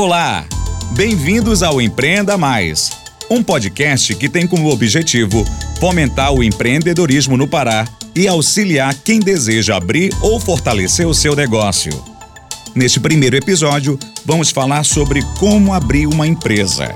Olá! 0.00 0.46
Bem-vindos 0.92 1.60
ao 1.60 1.82
Empreenda 1.82 2.38
Mais, 2.38 2.88
um 3.28 3.42
podcast 3.42 4.14
que 4.14 4.28
tem 4.28 4.46
como 4.46 4.70
objetivo 4.70 5.44
fomentar 5.80 6.32
o 6.32 6.40
empreendedorismo 6.40 7.36
no 7.36 7.48
Pará 7.48 7.84
e 8.14 8.28
auxiliar 8.28 8.94
quem 8.94 9.18
deseja 9.18 9.74
abrir 9.74 10.12
ou 10.20 10.38
fortalecer 10.38 11.04
o 11.04 11.12
seu 11.12 11.34
negócio. 11.34 11.90
Neste 12.76 13.00
primeiro 13.00 13.34
episódio, 13.34 13.98
vamos 14.24 14.52
falar 14.52 14.84
sobre 14.84 15.20
como 15.36 15.74
abrir 15.74 16.06
uma 16.06 16.28
empresa. 16.28 16.94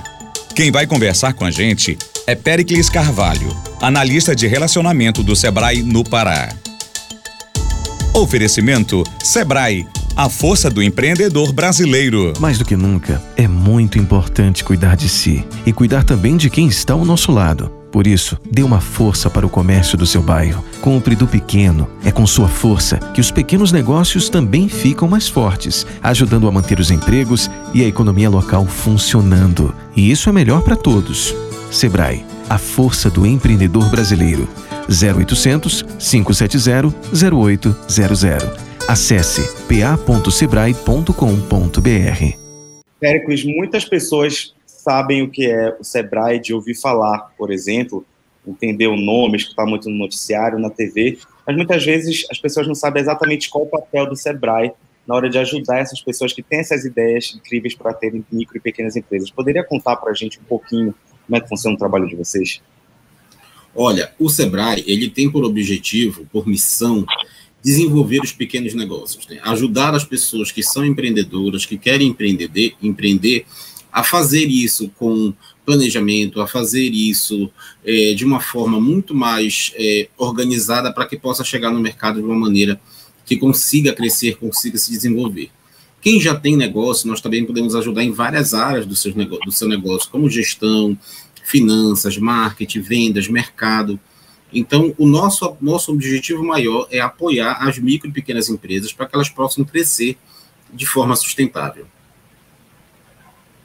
Quem 0.54 0.70
vai 0.70 0.86
conversar 0.86 1.32
com 1.32 1.44
a 1.44 1.50
gente 1.50 1.98
é 2.24 2.36
Pericles 2.36 2.88
Carvalho, 2.88 3.48
analista 3.80 4.32
de 4.32 4.46
relacionamento 4.46 5.24
do 5.24 5.34
Sebrae 5.34 5.82
no 5.82 6.04
Pará. 6.04 6.54
Oferecimento 8.14 9.02
Sebrae, 9.24 9.88
a 10.16 10.28
força 10.28 10.68
do 10.68 10.82
empreendedor 10.82 11.52
brasileiro. 11.52 12.32
Mais 12.38 12.58
do 12.58 12.64
que 12.64 12.76
nunca, 12.76 13.22
é 13.36 13.48
muito 13.48 13.98
importante 13.98 14.62
cuidar 14.62 14.96
de 14.96 15.08
si 15.08 15.44
e 15.64 15.72
cuidar 15.72 16.04
também 16.04 16.36
de 16.36 16.50
quem 16.50 16.66
está 16.66 16.94
ao 16.94 17.04
nosso 17.04 17.32
lado. 17.32 17.70
Por 17.90 18.06
isso, 18.06 18.38
dê 18.50 18.62
uma 18.62 18.80
força 18.80 19.28
para 19.28 19.46
o 19.46 19.50
comércio 19.50 19.98
do 19.98 20.06
seu 20.06 20.22
bairro. 20.22 20.64
Compre 20.80 21.14
do 21.14 21.26
pequeno. 21.26 21.88
É 22.04 22.10
com 22.10 22.26
sua 22.26 22.48
força 22.48 22.96
que 23.12 23.20
os 23.20 23.30
pequenos 23.30 23.70
negócios 23.70 24.30
também 24.30 24.68
ficam 24.68 25.06
mais 25.06 25.28
fortes, 25.28 25.86
ajudando 26.02 26.48
a 26.48 26.52
manter 26.52 26.80
os 26.80 26.90
empregos 26.90 27.50
e 27.74 27.82
a 27.82 27.86
economia 27.86 28.30
local 28.30 28.66
funcionando. 28.66 29.74
E 29.94 30.10
isso 30.10 30.28
é 30.28 30.32
melhor 30.32 30.62
para 30.62 30.76
todos. 30.76 31.34
Sebrae, 31.70 32.24
a 32.48 32.56
força 32.56 33.10
do 33.10 33.26
empreendedor 33.26 33.88
brasileiro. 33.90 34.48
0800 34.88 35.84
570 35.98 36.94
0800. 37.12 38.61
Acesse 38.92 39.40
pa.sebrae.com.br. 39.66 42.36
Péricles, 43.00 43.42
muitas 43.42 43.86
pessoas 43.86 44.54
sabem 44.66 45.22
o 45.22 45.30
que 45.30 45.50
é 45.50 45.74
o 45.80 45.82
Sebrae 45.82 46.38
de 46.38 46.52
ouvir 46.52 46.74
falar, 46.74 47.32
por 47.38 47.50
exemplo, 47.50 48.04
entender 48.46 48.88
o 48.88 48.96
nome, 48.96 49.38
escutar 49.38 49.64
muito 49.64 49.88
no 49.88 49.96
noticiário, 49.96 50.58
na 50.58 50.68
TV, 50.68 51.16
mas 51.46 51.56
muitas 51.56 51.82
vezes 51.82 52.26
as 52.30 52.38
pessoas 52.38 52.68
não 52.68 52.74
sabem 52.74 53.00
exatamente 53.00 53.48
qual 53.48 53.64
o 53.64 53.66
papel 53.66 54.10
do 54.10 54.14
Sebrae 54.14 54.72
na 55.08 55.14
hora 55.14 55.30
de 55.30 55.38
ajudar 55.38 55.78
essas 55.78 56.02
pessoas 56.02 56.34
que 56.34 56.42
têm 56.42 56.58
essas 56.58 56.84
ideias 56.84 57.34
incríveis 57.34 57.74
para 57.74 57.94
terem 57.94 58.22
micro 58.30 58.58
e 58.58 58.60
pequenas 58.60 58.94
empresas. 58.94 59.30
Poderia 59.30 59.64
contar 59.64 59.96
para 59.96 60.10
a 60.10 60.14
gente 60.14 60.38
um 60.38 60.44
pouquinho 60.44 60.94
como 61.26 61.34
é 61.34 61.40
que 61.40 61.48
funciona 61.48 61.76
o 61.76 61.78
trabalho 61.78 62.06
de 62.06 62.14
vocês? 62.14 62.60
Olha, 63.74 64.12
o 64.18 64.28
Sebrae 64.28 64.84
ele 64.86 65.08
tem 65.08 65.30
por 65.30 65.46
objetivo, 65.46 66.26
por 66.30 66.46
missão, 66.46 67.06
desenvolver 67.62 68.20
os 68.20 68.32
pequenos 68.32 68.74
negócios, 68.74 69.26
né? 69.28 69.38
ajudar 69.42 69.94
as 69.94 70.04
pessoas 70.04 70.50
que 70.50 70.62
são 70.62 70.84
empreendedoras, 70.84 71.64
que 71.64 71.78
querem 71.78 72.08
empreender, 72.08 72.74
empreender 72.82 73.46
a 73.92 74.02
fazer 74.02 74.46
isso 74.46 74.90
com 74.98 75.32
planejamento, 75.64 76.40
a 76.40 76.46
fazer 76.46 76.90
isso 76.90 77.50
é, 77.84 78.14
de 78.14 78.24
uma 78.24 78.40
forma 78.40 78.80
muito 78.80 79.14
mais 79.14 79.72
é, 79.76 80.08
organizada 80.16 80.92
para 80.92 81.06
que 81.06 81.16
possa 81.16 81.44
chegar 81.44 81.70
no 81.70 81.78
mercado 81.78 82.20
de 82.20 82.26
uma 82.26 82.34
maneira 82.34 82.80
que 83.24 83.36
consiga 83.36 83.92
crescer, 83.92 84.36
consiga 84.36 84.76
se 84.78 84.90
desenvolver. 84.90 85.50
Quem 86.00 86.20
já 86.20 86.34
tem 86.34 86.56
negócio, 86.56 87.06
nós 87.06 87.20
também 87.20 87.44
podemos 87.44 87.76
ajudar 87.76 88.02
em 88.02 88.10
várias 88.10 88.54
áreas 88.54 88.84
do 88.84 88.96
seu, 88.96 89.12
do 89.14 89.52
seu 89.52 89.68
negócio, 89.68 90.10
como 90.10 90.28
gestão, 90.28 90.98
finanças, 91.44 92.18
marketing, 92.18 92.80
vendas, 92.80 93.28
mercado. 93.28 94.00
Então, 94.52 94.94
o 94.98 95.06
nosso, 95.06 95.56
nosso 95.60 95.92
objetivo 95.92 96.44
maior 96.44 96.86
é 96.90 97.00
apoiar 97.00 97.66
as 97.66 97.78
micro 97.78 98.08
e 98.08 98.12
pequenas 98.12 98.48
empresas 98.48 98.92
para 98.92 99.06
que 99.06 99.14
elas 99.14 99.28
possam 99.28 99.64
crescer 99.64 100.16
de 100.72 100.86
forma 100.86 101.16
sustentável. 101.16 101.86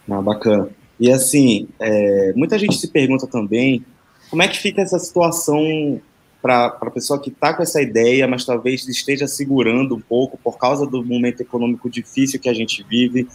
Ah, 0.09 0.21
bacana. 0.21 0.69
E 0.99 1.11
assim, 1.11 1.67
é, 1.79 2.33
muita 2.35 2.57
gente 2.57 2.77
se 2.77 2.87
pergunta 2.87 3.27
também 3.27 3.85
como 4.29 4.41
é 4.41 4.47
que 4.47 4.57
fica 4.57 4.81
essa 4.81 4.97
situação 4.97 6.01
para 6.41 6.65
a 6.67 6.91
pessoa 6.91 7.21
que 7.21 7.29
está 7.29 7.53
com 7.53 7.63
essa 7.63 7.81
ideia, 7.81 8.27
mas 8.27 8.45
talvez 8.45 8.87
esteja 8.87 9.27
segurando 9.27 9.95
um 9.95 9.99
pouco 10.01 10.37
por 10.37 10.57
causa 10.57 10.85
do 10.85 11.03
momento 11.03 11.41
econômico 11.41 11.89
difícil 11.89 12.39
que 12.39 12.49
a 12.49 12.53
gente 12.53 12.83
vive. 12.83 13.27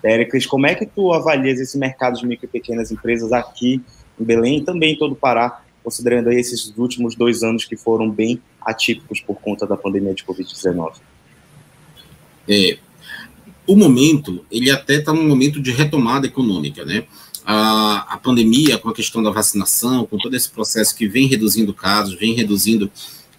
Péricles, 0.00 0.46
como 0.46 0.66
é 0.66 0.74
que 0.74 0.86
tu 0.86 1.12
avalias 1.12 1.60
esse 1.60 1.76
mercado 1.78 2.18
de 2.18 2.26
micro 2.26 2.46
e 2.46 2.48
pequenas 2.48 2.90
empresas 2.90 3.32
aqui 3.32 3.82
em 4.18 4.24
Belém 4.24 4.58
e 4.58 4.64
também 4.64 4.94
em 4.94 4.98
todo 4.98 5.12
o 5.12 5.16
Pará, 5.16 5.62
considerando 5.82 6.30
esses 6.30 6.72
últimos 6.76 7.14
dois 7.14 7.42
anos 7.42 7.64
que 7.64 7.76
foram 7.76 8.10
bem 8.10 8.40
atípicos 8.60 9.20
por 9.20 9.36
conta 9.40 9.66
da 9.66 9.76
pandemia 9.76 10.14
de 10.14 10.24
Covid-19? 10.24 10.94
É, 12.48 12.78
o 13.66 13.76
momento, 13.76 14.44
ele 14.50 14.70
até 14.70 14.96
está 14.96 15.12
num 15.12 15.28
momento 15.28 15.60
de 15.60 15.70
retomada 15.70 16.26
econômica, 16.26 16.84
né? 16.84 17.04
A, 17.44 18.14
a 18.14 18.18
pandemia, 18.18 18.78
com 18.78 18.88
a 18.88 18.94
questão 18.94 19.22
da 19.22 19.30
vacinação, 19.30 20.06
com 20.06 20.18
todo 20.18 20.34
esse 20.34 20.50
processo 20.50 20.94
que 20.94 21.08
vem 21.08 21.26
reduzindo 21.26 21.72
casos, 21.72 22.14
vem 22.14 22.34
reduzindo 22.34 22.90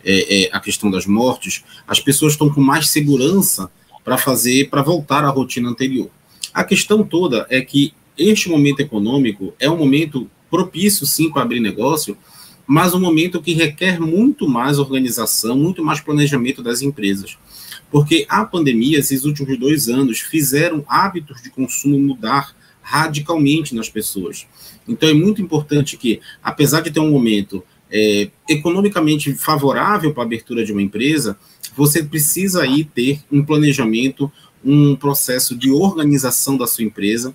é, 0.04 0.46
é, 0.46 0.50
a 0.52 0.60
questão 0.60 0.90
das 0.90 1.06
mortes, 1.06 1.64
as 1.88 2.00
pessoas 2.00 2.34
estão 2.34 2.50
com 2.50 2.62
mais 2.62 2.90
segurança 2.90 3.70
para 4.04 4.18
fazer, 4.18 4.70
para 4.70 4.82
voltar 4.82 5.24
à 5.24 5.30
rotina 5.30 5.70
anterior. 5.70 6.10
A 6.54 6.64
questão 6.64 7.04
toda 7.04 7.46
é 7.50 7.62
que 7.62 7.94
este 8.18 8.50
momento 8.50 8.80
econômico 8.80 9.54
é 9.60 9.70
um 9.70 9.78
momento 9.78 10.30
propício, 10.50 11.06
sim, 11.06 11.32
para 11.32 11.44
abrir 11.44 11.60
negócio, 11.60 12.18
mas 12.66 12.94
um 12.94 13.00
momento 13.00 13.42
que 13.42 13.54
requer 13.54 14.00
muito 14.00 14.48
mais 14.48 14.80
organização, 14.80 15.58
muito 15.58 15.84
mais 15.84 16.00
planejamento 16.00 16.62
das 16.62 16.82
empresas. 16.82 17.38
Porque 17.92 18.26
a 18.30 18.46
pandemia, 18.46 19.00
esses 19.00 19.26
últimos 19.26 19.58
dois 19.60 19.90
anos, 19.90 20.20
fizeram 20.20 20.84
hábitos 20.88 21.42
de 21.42 21.50
consumo 21.50 22.00
mudar 22.00 22.56
radicalmente 22.82 23.76
nas 23.76 23.90
pessoas. 23.90 24.48
Então 24.88 25.08
é 25.08 25.14
muito 25.14 25.42
importante 25.42 25.98
que, 25.98 26.20
apesar 26.42 26.82
de 26.82 26.92
ter 26.92 27.00
um 27.00 27.12
momento 27.12 27.64
é, 27.92 28.30
economicamente 28.50 29.34
favorável 29.34 30.14
para 30.14 30.24
a 30.24 30.26
abertura 30.26 30.66
de 30.66 30.72
uma 30.72 30.82
empresa, 30.82 31.38
você 31.76 32.04
precisa 32.04 32.64
aí 32.64 32.84
ter 32.84 33.22
um 33.32 33.44
planejamento, 33.44 34.32
um 34.64 34.96
processo 34.96 35.56
de 35.56 35.72
organização 35.72 36.58
da 36.58 36.68
sua 36.68 36.84
empresa 36.84 37.34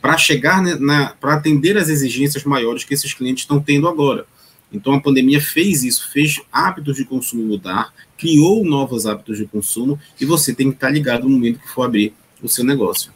para 0.00 0.18
chegar 0.18 0.62
na, 0.62 1.08
para 1.08 1.34
atender 1.34 1.78
as 1.78 1.88
exigências 1.88 2.44
maiores 2.44 2.84
que 2.84 2.92
esses 2.92 3.14
clientes 3.14 3.44
estão 3.44 3.58
tendo 3.58 3.88
agora. 3.88 4.26
Então 4.74 4.92
a 4.92 5.00
pandemia 5.00 5.40
fez 5.40 5.84
isso, 5.84 6.10
fez 6.10 6.40
hábitos 6.52 6.96
de 6.96 7.04
consumo 7.04 7.44
mudar, 7.44 7.94
criou 8.18 8.64
novos 8.64 9.06
hábitos 9.06 9.38
de 9.38 9.46
consumo 9.46 9.98
e 10.20 10.24
você 10.24 10.52
tem 10.52 10.70
que 10.70 10.76
estar 10.76 10.90
ligado 10.90 11.24
no 11.24 11.30
momento 11.30 11.60
que 11.60 11.68
for 11.68 11.84
abrir 11.84 12.12
o 12.42 12.48
seu 12.48 12.64
negócio. 12.64 13.12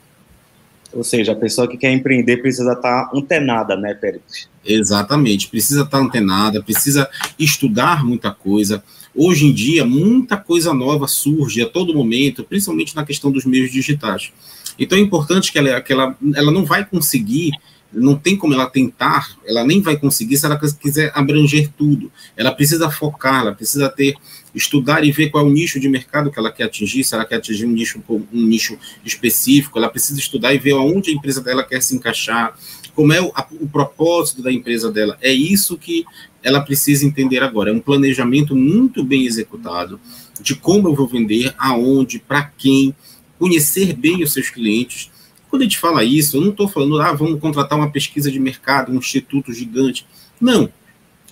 Ou 0.92 1.04
seja, 1.04 1.32
a 1.32 1.36
pessoa 1.36 1.68
que 1.68 1.76
quer 1.76 1.92
empreender 1.92 2.38
precisa 2.38 2.72
estar 2.72 3.10
antenada, 3.14 3.76
né, 3.76 3.92
Pérez? 3.92 4.48
Exatamente, 4.64 5.48
precisa 5.48 5.82
estar 5.82 5.98
antenada, 5.98 6.62
precisa 6.62 7.08
estudar 7.38 8.04
muita 8.04 8.30
coisa. 8.30 8.82
Hoje 9.14 9.46
em 9.46 9.52
dia, 9.52 9.84
muita 9.84 10.36
coisa 10.36 10.72
nova 10.72 11.06
surge 11.06 11.60
a 11.60 11.68
todo 11.68 11.94
momento, 11.94 12.44
principalmente 12.44 12.96
na 12.96 13.04
questão 13.04 13.30
dos 13.30 13.44
meios 13.44 13.70
digitais. 13.70 14.32
Então 14.78 14.96
é 14.96 15.00
importante 15.00 15.52
que 15.52 15.58
ela, 15.58 15.80
que 15.80 15.92
ela, 15.92 16.16
ela 16.34 16.52
não 16.52 16.64
vai 16.64 16.84
conseguir, 16.84 17.50
não 17.92 18.16
tem 18.16 18.36
como 18.36 18.52
ela 18.52 18.68
tentar, 18.68 19.36
ela 19.46 19.64
nem 19.64 19.80
vai 19.80 19.96
conseguir 19.96 20.36
se 20.36 20.44
ela 20.44 20.58
quiser 20.58 21.10
abranger 21.14 21.70
tudo. 21.76 22.12
Ela 22.36 22.52
precisa 22.52 22.90
focar, 22.90 23.42
ela 23.42 23.54
precisa 23.54 23.88
ter, 23.88 24.14
estudar 24.54 25.04
e 25.04 25.12
ver 25.12 25.30
qual 25.30 25.44
é 25.44 25.48
o 25.48 25.52
nicho 25.52 25.80
de 25.80 25.88
mercado 25.88 26.30
que 26.30 26.38
ela 26.38 26.52
quer 26.52 26.64
atingir, 26.64 27.04
se 27.04 27.14
ela 27.14 27.24
quer 27.24 27.36
atingir 27.36 27.64
um 27.64 27.72
nicho, 27.72 28.02
um 28.08 28.42
nicho 28.42 28.78
específico, 29.04 29.78
ela 29.78 29.88
precisa 29.88 30.18
estudar 30.18 30.54
e 30.54 30.58
ver 30.58 30.72
aonde 30.72 31.10
a 31.10 31.14
empresa 31.14 31.40
dela 31.40 31.64
quer 31.64 31.82
se 31.82 31.94
encaixar, 31.94 32.56
como 32.94 33.12
é 33.12 33.22
o, 33.22 33.30
a, 33.34 33.46
o 33.60 33.68
propósito 33.68 34.42
da 34.42 34.52
empresa 34.52 34.90
dela. 34.90 35.16
É 35.22 35.32
isso 35.32 35.78
que 35.78 36.04
ela 36.42 36.60
precisa 36.60 37.06
entender 37.06 37.42
agora. 37.42 37.70
É 37.70 37.72
um 37.72 37.80
planejamento 37.80 38.54
muito 38.54 39.04
bem 39.04 39.24
executado 39.24 40.00
de 40.40 40.54
como 40.54 40.88
eu 40.88 40.94
vou 40.94 41.06
vender, 41.06 41.54
aonde, 41.58 42.18
para 42.18 42.42
quem, 42.42 42.94
conhecer 43.38 43.92
bem 43.92 44.22
os 44.22 44.32
seus 44.32 44.50
clientes. 44.50 45.10
Quando 45.50 45.62
a 45.62 45.64
gente 45.64 45.78
fala 45.78 46.04
isso, 46.04 46.36
eu 46.36 46.40
não 46.40 46.50
estou 46.50 46.68
falando, 46.68 47.00
ah, 47.00 47.12
vamos 47.12 47.40
contratar 47.40 47.78
uma 47.78 47.90
pesquisa 47.90 48.30
de 48.30 48.38
mercado, 48.38 48.92
um 48.92 48.96
instituto 48.96 49.52
gigante. 49.52 50.06
Não. 50.40 50.70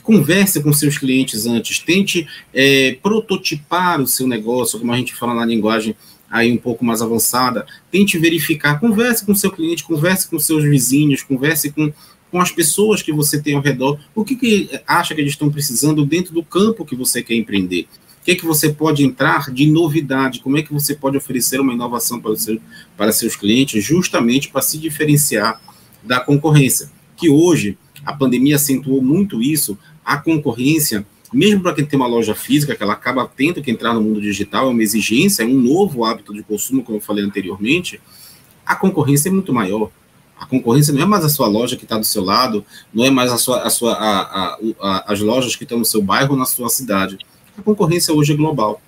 Converse 0.02 0.62
com 0.62 0.72
seus 0.72 0.98
clientes 0.98 1.46
antes, 1.46 1.80
tente 1.80 2.26
é, 2.54 2.96
prototipar 3.02 4.00
o 4.00 4.06
seu 4.06 4.26
negócio, 4.26 4.78
como 4.78 4.92
a 4.92 4.96
gente 4.96 5.14
fala 5.14 5.34
na 5.34 5.44
linguagem 5.44 5.96
aí 6.30 6.52
um 6.52 6.56
pouco 6.56 6.84
mais 6.84 7.02
avançada, 7.02 7.66
tente 7.90 8.18
verificar, 8.18 8.80
converse 8.80 9.24
com 9.24 9.34
seu 9.34 9.50
cliente, 9.50 9.84
converse 9.84 10.28
com 10.28 10.38
seus 10.38 10.64
vizinhos, 10.64 11.22
converse 11.22 11.70
com, 11.70 11.92
com 12.30 12.40
as 12.40 12.50
pessoas 12.50 13.02
que 13.02 13.12
você 13.12 13.40
tem 13.40 13.54
ao 13.54 13.62
redor, 13.62 13.98
o 14.14 14.24
que, 14.24 14.36
que 14.36 14.70
acha 14.86 15.14
que 15.14 15.20
eles 15.20 15.32
estão 15.32 15.50
precisando 15.50 16.04
dentro 16.04 16.32
do 16.32 16.42
campo 16.42 16.84
que 16.84 16.96
você 16.96 17.22
quer 17.22 17.34
empreender 17.34 17.86
que, 18.26 18.34
que 18.34 18.44
você 18.44 18.70
pode 18.70 19.04
entrar 19.04 19.52
de 19.52 19.70
novidade, 19.70 20.40
como 20.40 20.58
é 20.58 20.62
que 20.62 20.72
você 20.72 20.96
pode 20.96 21.16
oferecer 21.16 21.60
uma 21.60 21.72
inovação 21.72 22.20
para, 22.20 22.34
seu, 22.34 22.60
para 22.96 23.12
seus 23.12 23.36
clientes, 23.36 23.84
justamente 23.84 24.48
para 24.48 24.60
se 24.62 24.78
diferenciar 24.78 25.60
da 26.02 26.18
concorrência. 26.18 26.90
Que 27.16 27.30
hoje, 27.30 27.78
a 28.04 28.12
pandemia 28.12 28.56
acentuou 28.56 29.00
muito 29.00 29.40
isso, 29.40 29.78
a 30.04 30.16
concorrência, 30.16 31.06
mesmo 31.32 31.62
para 31.62 31.72
quem 31.72 31.84
tem 31.84 31.96
uma 31.96 32.08
loja 32.08 32.34
física, 32.34 32.74
que 32.74 32.82
ela 32.82 32.94
acaba 32.94 33.30
tendo 33.36 33.62
que 33.62 33.70
entrar 33.70 33.94
no 33.94 34.00
mundo 34.00 34.20
digital, 34.20 34.66
é 34.66 34.70
uma 34.70 34.82
exigência, 34.82 35.44
é 35.44 35.46
um 35.46 35.60
novo 35.60 36.04
hábito 36.04 36.34
de 36.34 36.42
consumo, 36.42 36.82
como 36.82 36.98
eu 36.98 37.00
falei 37.02 37.24
anteriormente, 37.24 38.00
a 38.64 38.74
concorrência 38.74 39.28
é 39.28 39.32
muito 39.32 39.52
maior. 39.52 39.88
A 40.36 40.46
concorrência 40.46 40.92
não 40.92 41.00
é 41.00 41.06
mais 41.06 41.24
a 41.24 41.28
sua 41.28 41.46
loja 41.46 41.76
que 41.76 41.84
está 41.84 41.96
do 41.96 42.04
seu 42.04 42.24
lado, 42.24 42.64
não 42.92 43.04
é 43.04 43.10
mais 43.10 43.30
a 43.30 43.38
sua, 43.38 43.62
a 43.62 43.70
sua, 43.70 43.92
a, 43.92 44.58
a, 44.80 45.12
as 45.12 45.20
lojas 45.20 45.54
que 45.54 45.62
estão 45.62 45.78
no 45.78 45.84
seu 45.84 46.02
bairro 46.02 46.32
ou 46.32 46.36
na 46.36 46.44
sua 46.44 46.68
cidade. 46.68 47.18
A 47.56 47.62
concorrência 47.62 48.12
hoje 48.12 48.32
é 48.32 48.36
global. 48.36 48.80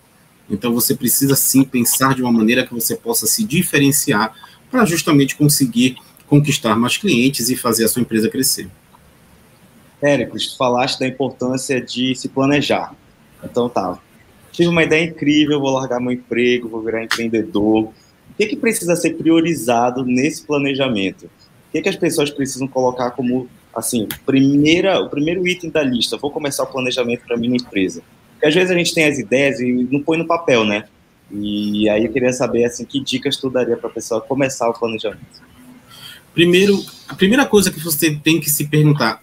Então 0.51 0.73
você 0.73 0.95
precisa 0.95 1.35
sim 1.35 1.65
pensar 1.65 2.15
de 2.15 2.23
uma 2.23 2.33
maneira 2.33 2.67
que 2.67 2.75
você 2.75 2.95
possa 2.95 3.27
se 3.27 3.45
diferenciar 3.45 4.35
para 4.71 4.85
justamente 4.85 5.37
conseguir 5.37 5.97
conquistar 6.27 6.77
mais 6.77 6.97
clientes 6.97 7.49
e 7.49 7.57
fazer 7.57 7.85
a 7.85 7.89
sua 7.89 8.03
empresa 8.03 8.29
crescer. 8.29 8.69
Érico, 10.01 10.37
tu 10.39 10.57
falaste 10.57 10.99
da 10.99 11.07
importância 11.07 11.81
de 11.81 12.15
se 12.15 12.29
planejar. 12.29 12.95
Então 13.43 13.69
tá, 13.69 13.99
tive 14.53 14.69
uma 14.69 14.83
ideia 14.83 15.05
incrível, 15.05 15.61
vou 15.61 15.71
largar 15.71 16.01
meu 16.01 16.13
emprego, 16.13 16.69
vou 16.69 16.83
virar 16.83 17.05
empreendedor. 17.05 17.85
O 17.85 17.93
que, 18.37 18.47
que 18.47 18.57
precisa 18.57 18.95
ser 18.95 19.15
priorizado 19.17 20.05
nesse 20.05 20.45
planejamento? 20.45 21.25
O 21.25 21.73
que, 21.73 21.83
que 21.83 21.89
as 21.89 21.97
pessoas 21.97 22.31
precisam 22.31 22.69
colocar 22.69 23.11
como, 23.11 23.49
assim, 23.75 24.07
primeira, 24.25 25.01
o 25.01 25.09
primeiro 25.09 25.47
item 25.49 25.71
da 25.71 25.83
lista? 25.83 26.17
Vou 26.17 26.31
começar 26.31 26.63
o 26.63 26.67
planejamento 26.67 27.25
para 27.27 27.37
minha 27.37 27.57
empresa. 27.57 28.03
Porque 28.39 28.47
às 28.47 28.55
vezes 28.55 28.71
a 28.71 28.75
gente 28.75 28.95
tem 28.95 29.05
as 29.05 29.19
ideias 29.19 29.59
e 29.59 29.89
não 29.91 30.01
põe 30.01 30.17
no 30.17 30.25
papel, 30.25 30.65
né? 30.65 30.85
E 31.29 31.89
aí 31.89 32.05
eu 32.05 32.13
queria 32.13 32.33
saber, 32.33 32.65
assim, 32.65 32.85
que 32.85 33.01
dicas 33.01 33.37
tu 33.37 33.51
daria 33.51 33.77
para 33.77 33.91
a 33.91 33.93
pessoa 33.93 34.21
começar 34.21 34.69
o 34.69 34.73
planejamento? 34.73 35.43
Primeiro, 36.33 36.81
a 37.09 37.17
primeira 37.17 37.45
coisa 37.45 37.73
que 37.73 37.81
você 37.81 38.15
tem 38.15 38.39
que 38.39 38.49
se 38.49 38.69
perguntar, 38.69 39.21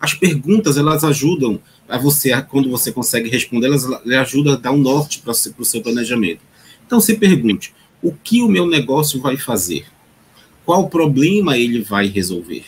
as 0.00 0.12
perguntas, 0.12 0.76
elas 0.76 1.04
ajudam 1.04 1.60
a 1.88 1.96
você, 1.96 2.42
quando 2.42 2.68
você 2.68 2.90
consegue 2.90 3.30
responder, 3.30 3.68
elas, 3.68 3.84
elas 3.84 4.06
ajudam 4.06 4.54
a 4.54 4.56
dar 4.56 4.72
um 4.72 4.78
norte 4.78 5.20
para 5.20 5.30
o 5.30 5.64
seu 5.64 5.80
planejamento. 5.80 6.40
Então, 6.84 7.00
se 7.00 7.14
pergunte, 7.14 7.72
o 8.02 8.12
que 8.12 8.42
o 8.42 8.48
meu 8.48 8.66
negócio 8.66 9.20
vai 9.20 9.36
fazer? 9.36 9.86
Qual 10.64 10.88
problema 10.90 11.56
ele 11.56 11.80
vai 11.80 12.08
resolver? 12.08 12.64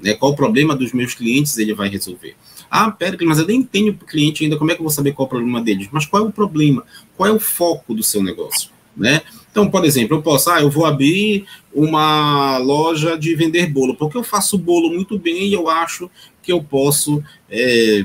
Né? 0.00 0.14
Qual 0.14 0.32
o 0.32 0.36
problema 0.36 0.76
dos 0.76 0.92
meus 0.92 1.14
clientes 1.14 1.56
ele 1.58 1.74
vai 1.74 1.88
resolver? 1.88 2.36
Ah, 2.70 2.90
pera, 2.90 3.16
mas 3.24 3.38
eu 3.38 3.46
nem 3.46 3.62
tenho 3.62 3.94
cliente 3.94 4.44
ainda, 4.44 4.56
como 4.56 4.70
é 4.70 4.74
que 4.74 4.80
eu 4.80 4.84
vou 4.84 4.92
saber 4.92 5.12
qual 5.12 5.26
o 5.26 5.28
problema 5.28 5.60
deles? 5.60 5.88
Mas 5.90 6.04
qual 6.06 6.24
é 6.24 6.26
o 6.26 6.32
problema? 6.32 6.84
Qual 7.16 7.28
é 7.28 7.32
o 7.32 7.40
foco 7.40 7.94
do 7.94 8.02
seu 8.02 8.22
negócio? 8.22 8.70
Né? 8.96 9.22
Então, 9.50 9.70
por 9.70 9.84
exemplo, 9.84 10.16
eu 10.16 10.22
posso, 10.22 10.50
ah, 10.50 10.60
eu 10.60 10.70
vou 10.70 10.84
abrir 10.84 11.46
uma 11.72 12.58
loja 12.58 13.16
de 13.16 13.34
vender 13.34 13.66
bolo, 13.68 13.94
porque 13.94 14.16
eu 14.16 14.24
faço 14.24 14.58
bolo 14.58 14.90
muito 14.90 15.18
bem 15.18 15.48
e 15.48 15.54
eu 15.54 15.68
acho 15.68 16.10
que 16.42 16.52
eu 16.52 16.62
posso. 16.62 17.22
É, 17.48 18.04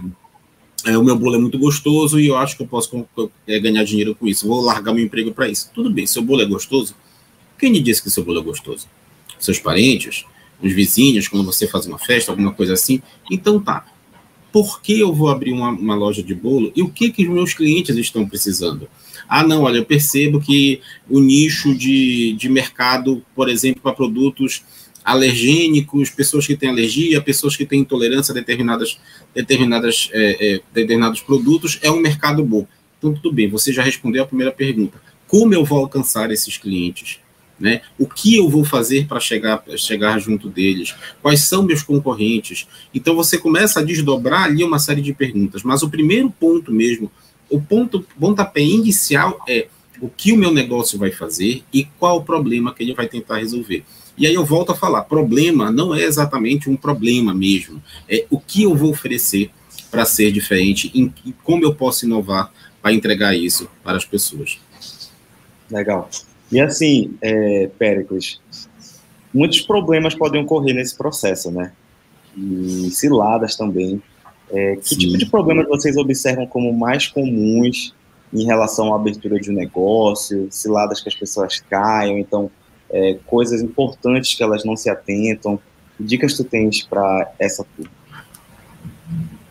é, 0.86 0.98
o 0.98 1.04
meu 1.04 1.18
bolo 1.18 1.36
é 1.36 1.40
muito 1.40 1.58
gostoso 1.58 2.20
e 2.20 2.28
eu 2.28 2.38
acho 2.38 2.58
que 2.58 2.64
eu 2.64 2.68
posso 2.68 3.08
é, 3.48 3.60
ganhar 3.60 3.84
dinheiro 3.84 4.16
com 4.16 4.28
isso. 4.28 4.48
Vou 4.48 4.62
largar 4.62 4.94
meu 4.94 5.04
emprego 5.04 5.32
para 5.32 5.48
isso. 5.48 5.70
Tudo 5.74 5.90
bem, 5.90 6.06
seu 6.06 6.22
bolo 6.22 6.42
é 6.42 6.46
gostoso. 6.46 6.96
Quem 7.58 7.72
lhe 7.72 7.80
disse 7.80 8.04
que 8.04 8.10
seu 8.10 8.24
bolo 8.24 8.40
é 8.40 8.44
gostoso? 8.44 8.88
Seus 9.40 9.60
parentes, 9.60 10.26
os 10.64 10.72
vizinhos, 10.72 11.28
quando 11.28 11.46
você 11.46 11.68
faz 11.68 11.86
uma 11.86 12.00
festa, 12.00 12.32
alguma 12.32 12.54
coisa 12.54 12.74
assim. 12.74 13.02
Então 13.30 13.60
tá. 13.60 13.86
Por 14.52 14.82
que 14.82 15.00
eu 15.00 15.14
vou 15.14 15.30
abrir 15.30 15.52
uma, 15.52 15.70
uma 15.70 15.96
loja 15.96 16.24
de 16.24 16.34
bolo 16.34 16.72
e 16.76 16.82
o 16.82 16.90
que, 16.90 17.12
que 17.12 17.28
os 17.28 17.34
meus 17.34 17.54
clientes 17.54 17.96
estão 17.98 18.28
precisando? 18.28 18.88
Ah, 19.28 19.44
não, 19.44 19.64
olha, 19.64 19.78
eu 19.78 19.86
percebo 19.86 20.40
que 20.40 20.80
o 21.10 21.20
nicho 21.20 21.76
de, 21.76 22.34
de 22.34 22.50
mercado, 22.50 23.24
por 23.36 23.50
exemplo, 23.50 23.82
para 23.82 23.94
produtos 23.94 24.64
alergênicos, 25.04 26.10
pessoas 26.10 26.48
que 26.48 26.56
têm 26.56 26.70
alergia, 26.70 27.20
pessoas 27.20 27.58
que 27.58 27.66
têm 27.66 27.82
intolerância 27.82 28.32
a 28.32 28.36
determinadas, 28.36 28.98
determinadas, 29.34 30.10
é, 30.14 30.54
é, 30.56 30.62
determinados 30.74 31.22
produtos, 31.22 31.80
é 31.82 31.92
um 31.92 32.00
mercado 32.00 32.44
bom. 32.44 32.66
Então, 32.98 33.14
tudo 33.14 33.34
bem, 33.34 33.50
você 33.50 33.74
já 33.74 33.84
respondeu 33.84 34.24
a 34.24 34.28
primeira 34.28 34.52
pergunta. 34.52 35.02
Como 35.28 35.54
eu 35.54 35.66
vou 35.66 35.80
alcançar 35.80 36.32
esses 36.32 36.58
clientes? 36.58 37.20
Né? 37.60 37.82
O 37.98 38.08
que 38.08 38.36
eu 38.36 38.50
vou 38.50 38.66
fazer 38.66 39.08
para 39.08 39.20
chegar, 39.20 39.64
chegar 39.78 40.20
junto 40.20 40.50
deles? 40.50 40.96
Quais 41.22 41.42
são 41.42 41.64
meus 41.64 41.84
concorrentes? 41.84 42.68
Então, 42.94 43.16
você 43.16 43.38
começa 43.38 43.80
a 43.80 43.84
desdobrar 43.84 44.44
ali 44.44 44.64
uma 44.64 44.80
série 44.80 45.02
de 45.02 45.14
perguntas. 45.14 45.64
Mas 45.64 45.84
o 45.84 45.90
primeiro 45.90 46.32
ponto 46.32 46.72
mesmo 46.72 47.12
o 47.54 47.62
ponto, 47.62 48.06
pontapé 48.20 48.62
inicial 48.62 49.40
é 49.48 49.68
o 50.02 50.10
que 50.10 50.34
o 50.34 50.38
meu 50.38 50.52
negócio 50.52 50.98
vai 50.98 51.12
fazer 51.12 51.64
e 51.72 51.86
qual 52.00 52.18
o 52.18 52.24
problema 52.24 52.74
que 52.74 52.82
ele 52.82 52.96
vai 52.96 53.08
tentar 53.08 53.38
resolver. 53.38 53.86
E 54.18 54.26
aí 54.26 54.34
eu 54.34 54.44
volto 54.44 54.72
a 54.72 54.76
falar, 54.76 55.04
problema 55.04 55.72
não 55.72 55.94
é 55.94 56.04
exatamente 56.04 56.68
um 56.68 56.76
problema 56.76 57.34
mesmo, 57.34 57.82
é 58.10 58.26
o 58.30 58.40
que 58.40 58.64
eu 58.64 58.76
vou 58.76 58.90
oferecer 58.90 59.52
para 59.92 60.04
ser 60.04 60.32
diferente 60.32 60.92
e 60.96 61.34
como 61.44 61.64
eu 61.64 61.76
posso 61.76 62.06
inovar 62.06 62.52
para 62.82 62.92
entregar 62.92 63.36
isso 63.36 63.70
para 63.84 63.98
as 63.98 64.06
pessoas. 64.06 64.60
Legal. 65.70 66.10
E 66.54 66.62
assim, 66.62 67.16
é, 67.20 67.68
Péricles, 67.80 68.40
muitos 69.34 69.62
problemas 69.62 70.14
podem 70.14 70.44
ocorrer 70.44 70.76
nesse 70.76 70.96
processo, 70.96 71.50
né? 71.50 71.74
E 72.38 72.92
ciladas 72.92 73.56
também. 73.56 74.00
É, 74.52 74.76
que 74.76 74.90
Sim. 74.90 74.98
tipo 74.98 75.18
de 75.18 75.26
problemas 75.26 75.68
vocês 75.68 75.98
observam 75.98 76.46
como 76.46 76.72
mais 76.72 77.08
comuns 77.08 77.96
em 78.32 78.46
relação 78.46 78.94
à 78.94 78.98
abertura 78.98 79.40
de 79.40 79.50
um 79.50 79.54
negócio, 79.54 80.48
ciladas 80.52 81.02
que 81.02 81.10
as 81.10 81.16
pessoas 81.16 81.60
caiam, 81.60 82.20
então 82.20 82.52
é, 82.92 83.18
coisas 83.26 83.60
importantes 83.62 84.36
que 84.36 84.44
elas 84.44 84.64
não 84.64 84.78
se 84.78 84.92
atentam? 84.92 85.60
Que 85.98 86.04
dicas 86.04 86.36
tu 86.36 86.44
tens 86.44 86.84
para 86.84 87.34
essa 87.40 87.66
turma? 87.76 87.92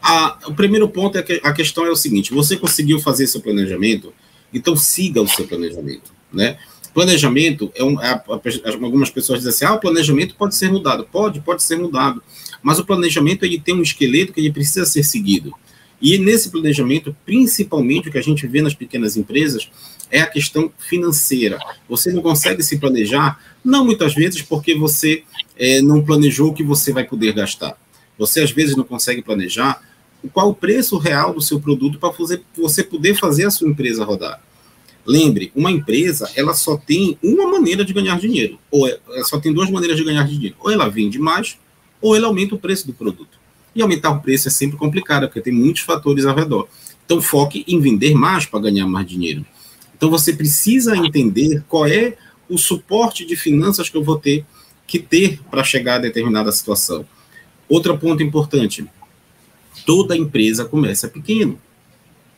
Ah, 0.01 0.39
o 0.47 0.55
primeiro 0.55 0.89
ponto 0.89 1.19
é 1.19 1.23
que 1.23 1.41
a 1.43 1.53
questão 1.53 1.85
é 1.85 1.91
o 1.91 1.97
seguinte: 1.97 2.33
você 2.33 2.57
conseguiu 2.57 3.01
fazer 3.01 3.27
seu 3.27 3.41
planejamento, 3.41 4.15
então 4.55 4.77
siga 4.77 5.21
o 5.21 5.27
seu 5.27 5.49
planejamento, 5.49 6.13
né? 6.33 6.59
Planejamento 6.95 7.73
é 7.75 7.83
um, 7.83 8.01
é, 8.01 8.23
algumas 8.65 9.11
pessoas 9.11 9.39
dizem 9.39 9.51
assim, 9.51 9.65
ah, 9.65 9.75
o 9.75 9.81
planejamento 9.81 10.35
pode 10.35 10.55
ser 10.55 10.71
mudado, 10.71 11.07
pode, 11.11 11.41
pode 11.41 11.63
ser 11.63 11.77
mudado, 11.77 12.23
mas 12.63 12.79
o 12.79 12.85
planejamento 12.85 13.45
ele 13.45 13.59
tem 13.59 13.75
um 13.75 13.83
esqueleto 13.83 14.33
que 14.33 14.41
ele 14.41 14.53
precisa 14.53 14.85
ser 14.85 15.03
seguido. 15.03 15.53
E 16.01 16.19
nesse 16.19 16.51
planejamento, 16.51 17.17
principalmente 17.25 18.09
o 18.09 18.13
que 18.13 18.19
a 18.19 18.23
gente 18.23 18.47
vê 18.47 18.61
nas 18.61 18.75
pequenas 18.75 19.17
empresas, 19.17 19.71
é 20.11 20.21
a 20.21 20.27
questão 20.27 20.71
financeira. 20.77 21.59
Você 21.89 22.13
não 22.13 22.21
consegue 22.21 22.63
se 22.63 22.77
planejar, 22.79 23.41
não 23.65 23.85
muitas 23.85 24.13
vezes 24.13 24.43
porque 24.43 24.75
você 24.75 25.23
é, 25.57 25.81
não 25.81 26.05
planejou 26.05 26.51
o 26.51 26.55
que 26.55 26.63
você 26.63 26.93
vai 26.93 27.05
poder 27.05 27.33
gastar. 27.33 27.77
Você 28.19 28.41
às 28.41 28.51
vezes 28.51 28.77
não 28.77 28.85
consegue 28.85 29.23
planejar 29.23 29.81
qual 30.33 30.51
o 30.51 30.55
preço 30.55 30.99
real 30.99 31.33
do 31.33 31.41
seu 31.41 31.59
produto 31.59 31.99
para 31.99 32.13
você 32.57 32.83
poder 32.83 33.15
fazer 33.15 33.47
a 33.47 33.51
sua 33.51 33.69
empresa 33.69 34.05
rodar. 34.05 34.41
Lembre, 35.05 35.51
uma 35.55 35.71
empresa 35.71 36.31
ela 36.37 36.55
só 36.55 36.77
tem 36.77 37.19
uma 37.23 37.47
maneira 37.49 37.85
de 37.85 37.93
ganhar 37.93 38.19
dinheiro, 38.19 38.59
ou 38.71 38.87
é, 38.87 38.99
só 39.25 39.41
tem 39.41 39.53
duas 39.53 39.69
maneiras 39.69 39.97
de 39.97 40.05
ganhar 40.05 40.27
dinheiro. 40.27 40.55
Ou 40.61 40.71
ela 40.71 40.89
vende 40.89 41.19
mais, 41.19 41.59
ou 42.01 42.15
ele 42.15 42.25
aumenta 42.25 42.55
o 42.55 42.59
preço 42.59 42.87
do 42.87 42.93
produto. 42.93 43.41
E 43.75 43.83
aumentar 43.83 44.11
o 44.11 44.21
preço 44.21 44.49
é 44.49 44.51
sempre 44.51 44.77
complicado, 44.77 45.27
porque 45.27 45.41
tem 45.41 45.53
muitos 45.53 45.83
fatores 45.83 46.25
ao 46.25 46.37
redor. 46.37 46.69
Então, 47.05 47.21
foque 47.21 47.65
em 47.67 47.81
vender 47.81 48.15
mais 48.15 48.47
para 48.47 48.61
ganhar 48.61 48.87
mais 48.87 49.07
dinheiro. 49.07 49.45
Então, 49.97 50.11
você 50.11 50.33
precisa 50.33 50.97
entender 50.97 51.65
qual 51.69 51.87
é 51.87 52.17
o 52.49 52.59
suporte 52.59 53.25
de 53.25 53.35
finanças 53.35 53.89
que 53.89 53.97
eu 53.97 54.05
vou 54.05 54.19
ter 54.19 54.45
que 54.87 54.99
ter 54.99 55.41
para 55.51 55.65
chegar 55.65 55.97
a 55.97 56.01
determinada 56.01 56.53
situação. 56.53 57.05
Outro 57.69 57.97
ponto 57.97 58.23
importante: 58.23 58.87
toda 59.87 60.17
empresa 60.17 60.65
começa 60.65 61.09
pequeno. 61.09 61.59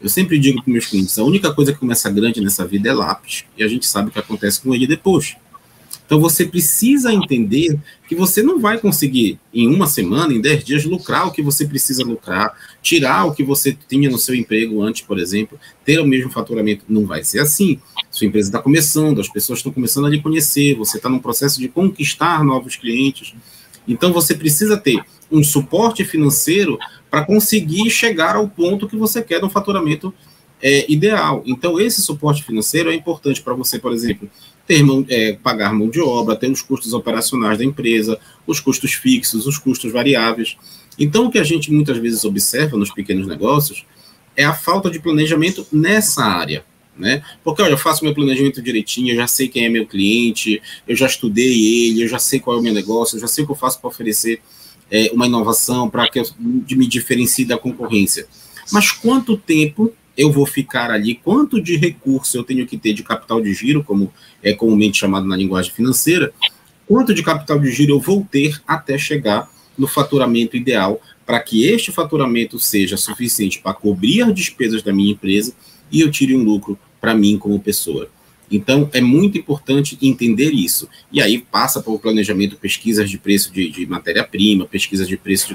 Eu 0.00 0.08
sempre 0.08 0.38
digo 0.38 0.62
para 0.62 0.72
meus 0.72 0.86
clientes: 0.86 1.18
a 1.18 1.24
única 1.24 1.52
coisa 1.52 1.72
que 1.72 1.78
começa 1.78 2.10
grande 2.10 2.40
nessa 2.40 2.66
vida 2.66 2.88
é 2.88 2.92
lápis, 2.92 3.44
e 3.56 3.62
a 3.62 3.68
gente 3.68 3.86
sabe 3.86 4.08
o 4.08 4.12
que 4.12 4.18
acontece 4.18 4.60
com 4.60 4.74
ele 4.74 4.86
depois. 4.86 5.36
Então 6.06 6.20
você 6.20 6.44
precisa 6.44 7.12
entender 7.12 7.78
que 8.06 8.14
você 8.14 8.42
não 8.42 8.60
vai 8.60 8.78
conseguir 8.78 9.38
em 9.52 9.66
uma 9.66 9.86
semana, 9.86 10.34
em 10.34 10.40
dez 10.40 10.62
dias, 10.62 10.84
lucrar 10.84 11.26
o 11.26 11.30
que 11.32 11.40
você 11.40 11.66
precisa 11.66 12.04
lucrar, 12.04 12.54
tirar 12.82 13.24
o 13.24 13.34
que 13.34 13.42
você 13.42 13.76
tinha 13.88 14.10
no 14.10 14.18
seu 14.18 14.34
emprego 14.34 14.82
antes, 14.82 15.02
por 15.02 15.18
exemplo, 15.18 15.58
ter 15.84 15.98
o 16.00 16.06
mesmo 16.06 16.30
faturamento. 16.30 16.84
Não 16.88 17.06
vai 17.06 17.24
ser 17.24 17.38
assim. 17.38 17.78
Sua 18.10 18.26
empresa 18.26 18.48
está 18.48 18.60
começando, 18.60 19.20
as 19.20 19.28
pessoas 19.28 19.60
estão 19.60 19.72
começando 19.72 20.06
a 20.06 20.10
lhe 20.10 20.20
conhecer, 20.20 20.74
você 20.74 20.98
está 20.98 21.08
num 21.08 21.18
processo 21.18 21.58
de 21.58 21.68
conquistar 21.68 22.44
novos 22.44 22.76
clientes. 22.76 23.34
Então 23.88 24.12
você 24.12 24.34
precisa 24.34 24.76
ter 24.76 25.02
um 25.32 25.42
suporte 25.42 26.04
financeiro 26.04 26.78
para 27.14 27.24
conseguir 27.24 27.88
chegar 27.90 28.34
ao 28.34 28.48
ponto 28.48 28.88
que 28.88 28.96
você 28.96 29.22
quer 29.22 29.40
no 29.40 29.48
faturamento 29.48 30.12
é, 30.60 30.84
ideal. 30.90 31.44
Então, 31.46 31.80
esse 31.80 32.02
suporte 32.02 32.42
financeiro 32.42 32.90
é 32.90 32.94
importante 32.94 33.40
para 33.40 33.54
você, 33.54 33.78
por 33.78 33.92
exemplo, 33.92 34.28
ter 34.66 34.84
é, 35.08 35.34
pagar 35.34 35.72
mão 35.72 35.88
de 35.88 36.00
obra, 36.00 36.34
ter 36.34 36.50
os 36.50 36.60
custos 36.60 36.92
operacionais 36.92 37.58
da 37.58 37.64
empresa, 37.64 38.18
os 38.44 38.58
custos 38.58 38.94
fixos, 38.94 39.46
os 39.46 39.58
custos 39.58 39.92
variáveis. 39.92 40.56
Então, 40.98 41.26
o 41.26 41.30
que 41.30 41.38
a 41.38 41.44
gente 41.44 41.70
muitas 41.70 41.98
vezes 41.98 42.24
observa 42.24 42.76
nos 42.76 42.90
pequenos 42.90 43.28
negócios 43.28 43.86
é 44.36 44.42
a 44.42 44.52
falta 44.52 44.90
de 44.90 44.98
planejamento 44.98 45.64
nessa 45.70 46.24
área. 46.24 46.64
Né? 46.98 47.22
Porque, 47.44 47.62
olha, 47.62 47.74
eu 47.74 47.78
faço 47.78 48.02
meu 48.02 48.12
planejamento 48.12 48.60
direitinho, 48.60 49.12
eu 49.12 49.16
já 49.16 49.28
sei 49.28 49.46
quem 49.46 49.66
é 49.66 49.68
meu 49.68 49.86
cliente, 49.86 50.60
eu 50.88 50.96
já 50.96 51.06
estudei 51.06 51.90
ele, 51.90 52.02
eu 52.02 52.08
já 52.08 52.18
sei 52.18 52.40
qual 52.40 52.56
é 52.56 52.60
o 52.60 52.62
meu 52.62 52.74
negócio, 52.74 53.14
eu 53.14 53.20
já 53.20 53.28
sei 53.28 53.44
o 53.44 53.46
que 53.46 53.52
eu 53.52 53.56
faço 53.56 53.80
para 53.80 53.88
oferecer 53.88 54.40
é, 54.94 55.10
uma 55.12 55.26
inovação, 55.26 55.90
para 55.90 56.08
que 56.08 56.20
eu 56.20 56.24
me 56.38 56.86
diferencie 56.86 57.44
da 57.44 57.58
concorrência. 57.58 58.28
Mas 58.70 58.92
quanto 58.92 59.36
tempo 59.36 59.92
eu 60.16 60.30
vou 60.30 60.46
ficar 60.46 60.88
ali, 60.92 61.16
quanto 61.16 61.60
de 61.60 61.76
recurso 61.76 62.36
eu 62.36 62.44
tenho 62.44 62.64
que 62.64 62.78
ter 62.78 62.92
de 62.92 63.02
capital 63.02 63.40
de 63.40 63.52
giro, 63.52 63.82
como 63.82 64.12
é 64.40 64.52
comumente 64.52 64.98
chamado 64.98 65.26
na 65.26 65.36
linguagem 65.36 65.72
financeira, 65.72 66.32
quanto 66.86 67.12
de 67.12 67.24
capital 67.24 67.58
de 67.58 67.72
giro 67.72 67.94
eu 67.94 67.98
vou 67.98 68.24
ter 68.30 68.62
até 68.68 68.96
chegar 68.96 69.50
no 69.76 69.88
faturamento 69.88 70.56
ideal, 70.56 71.00
para 71.26 71.40
que 71.40 71.64
este 71.64 71.90
faturamento 71.90 72.60
seja 72.60 72.96
suficiente 72.96 73.58
para 73.58 73.74
cobrir 73.74 74.22
as 74.22 74.32
despesas 74.32 74.80
da 74.80 74.92
minha 74.92 75.10
empresa 75.10 75.52
e 75.90 76.02
eu 76.02 76.10
tire 76.10 76.36
um 76.36 76.44
lucro 76.44 76.78
para 77.00 77.14
mim 77.14 77.36
como 77.36 77.58
pessoa. 77.58 78.08
Então, 78.50 78.88
é 78.92 79.00
muito 79.00 79.38
importante 79.38 79.98
entender 80.00 80.50
isso. 80.50 80.88
E 81.10 81.20
aí 81.20 81.38
passa 81.38 81.82
o 81.84 81.98
planejamento, 81.98 82.56
pesquisas 82.56 83.08
de 83.08 83.18
preço 83.18 83.52
de, 83.52 83.70
de 83.70 83.86
matéria-prima, 83.86 84.66
pesquisas 84.66 85.08
de 85.08 85.16
preço 85.16 85.54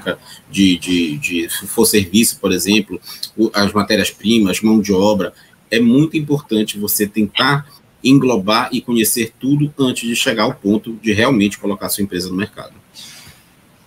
de, 0.50 0.77
de, 0.77 0.77
de, 0.77 1.17
de 1.17 1.50
for 1.67 1.86
serviço, 1.86 2.39
por 2.39 2.51
exemplo, 2.51 3.00
as 3.53 3.72
matérias-primas, 3.72 4.62
mão 4.62 4.81
de 4.81 4.91
obra. 4.91 5.34
É 5.72 5.79
muito 5.79 6.17
importante 6.17 6.79
você 6.79 7.08
tentar 7.08 7.67
englobar 8.03 8.69
e 8.72 8.81
conhecer 8.81 9.34
tudo 9.39 9.74
antes 9.77 10.08
de 10.08 10.15
chegar 10.15 10.43
ao 10.43 10.53
ponto 10.53 10.93
de 11.01 11.12
realmente 11.13 11.58
colocar 11.58 11.89
sua 11.89 12.03
empresa 12.03 12.29
no 12.29 12.36
mercado. 12.36 12.74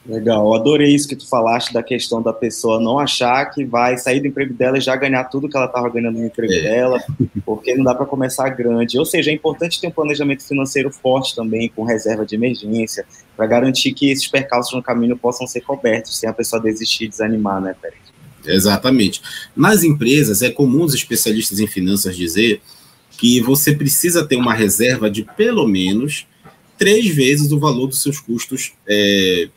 Legal, 0.04 0.52
adorei 0.52 0.92
isso 0.92 1.06
que 1.06 1.14
tu 1.14 1.28
falaste 1.28 1.72
da 1.72 1.80
questão 1.80 2.20
da 2.20 2.32
pessoa 2.32 2.80
não 2.80 2.98
achar 2.98 3.44
que 3.46 3.64
vai 3.64 3.96
sair 3.96 4.18
do 4.18 4.26
emprego 4.26 4.52
dela 4.52 4.76
e 4.76 4.80
já 4.80 4.96
ganhar 4.96 5.22
tudo 5.24 5.48
que 5.48 5.56
ela 5.56 5.66
estava 5.66 5.88
ganhando 5.88 6.18
no 6.18 6.26
emprego 6.26 6.52
é. 6.52 6.60
dela, 6.60 7.00
porque 7.46 7.72
não 7.76 7.84
dá 7.84 7.94
para 7.94 8.04
começar 8.04 8.48
grande. 8.48 8.98
Ou 8.98 9.04
seja, 9.04 9.30
é 9.30 9.34
importante 9.34 9.80
ter 9.80 9.86
um 9.86 9.92
planejamento 9.92 10.42
financeiro 10.42 10.90
forte 10.90 11.36
também, 11.36 11.68
com 11.68 11.84
reserva 11.84 12.26
de 12.26 12.34
emergência, 12.34 13.06
para 13.36 13.46
garantir 13.46 13.92
que 13.92 14.10
esses 14.10 14.26
percalços 14.26 14.74
no 14.74 14.82
caminho 14.82 15.16
possam 15.16 15.46
ser 15.46 15.60
cobertos, 15.60 16.18
sem 16.18 16.28
a 16.28 16.32
pessoa 16.32 16.60
desistir 16.60 17.04
e 17.04 17.08
desanimar, 17.08 17.60
né, 17.60 17.76
Pérez? 17.80 18.00
Exatamente. 18.44 19.22
Nas 19.54 19.84
empresas, 19.84 20.42
é 20.42 20.50
comum 20.50 20.82
os 20.82 20.94
especialistas 20.94 21.60
em 21.60 21.66
finanças 21.68 22.16
dizer 22.16 22.60
que 23.10 23.40
você 23.40 23.72
precisa 23.72 24.26
ter 24.26 24.34
uma 24.34 24.52
reserva 24.52 25.08
de 25.08 25.22
pelo 25.36 25.64
menos 25.68 26.26
três 26.76 27.06
vezes 27.06 27.52
o 27.52 27.60
valor 27.60 27.86
dos 27.86 28.02
seus 28.02 28.18
custos 28.18 28.72
é, 28.84 29.48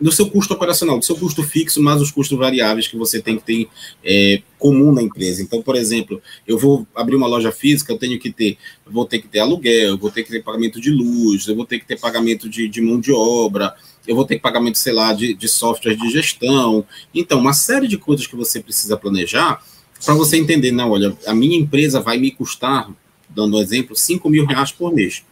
do 0.00 0.10
seu 0.10 0.30
custo 0.30 0.54
operacional, 0.54 0.98
do 0.98 1.04
seu 1.04 1.16
custo 1.16 1.42
fixo, 1.42 1.82
mais 1.82 2.00
os 2.00 2.10
custos 2.10 2.38
variáveis 2.38 2.88
que 2.88 2.96
você 2.96 3.20
tem 3.20 3.36
que 3.36 3.44
ter 3.44 3.68
é, 4.02 4.42
comum 4.58 4.92
na 4.92 5.02
empresa. 5.02 5.42
Então, 5.42 5.60
por 5.60 5.76
exemplo, 5.76 6.22
eu 6.46 6.58
vou 6.58 6.86
abrir 6.94 7.16
uma 7.16 7.26
loja 7.26 7.52
física, 7.52 7.92
eu 7.92 7.98
tenho 7.98 8.18
que 8.18 8.32
ter, 8.32 8.56
vou 8.86 9.04
ter 9.04 9.18
que 9.20 9.28
ter 9.28 9.40
aluguel, 9.40 9.98
vou 9.98 10.10
ter 10.10 10.22
que 10.22 10.30
ter 10.30 10.42
pagamento 10.42 10.80
de 10.80 10.90
luz, 10.90 11.46
eu 11.46 11.54
vou 11.54 11.66
ter 11.66 11.78
que 11.78 11.86
ter 11.86 11.98
pagamento 11.98 12.48
de, 12.48 12.68
de 12.68 12.80
mão 12.80 12.98
de 12.98 13.12
obra, 13.12 13.74
eu 14.06 14.16
vou 14.16 14.24
ter 14.24 14.38
pagamento, 14.40 14.78
sei 14.78 14.92
lá, 14.92 15.12
de, 15.12 15.34
de 15.34 15.48
software 15.48 15.94
de 15.94 16.10
gestão. 16.10 16.84
Então, 17.14 17.38
uma 17.38 17.52
série 17.52 17.86
de 17.86 17.98
coisas 17.98 18.26
que 18.26 18.36
você 18.36 18.60
precisa 18.60 18.96
planejar 18.96 19.62
para 20.04 20.14
você 20.14 20.38
entender, 20.38 20.70
não, 20.70 20.90
olha, 20.90 21.14
a 21.26 21.34
minha 21.34 21.58
empresa 21.58 22.00
vai 22.00 22.16
me 22.16 22.30
custar, 22.30 22.90
dando 23.28 23.58
um 23.58 23.60
exemplo, 23.60 23.94
5 23.94 24.30
mil 24.30 24.46
reais 24.46 24.72
por 24.72 24.94
mês. 24.94 25.22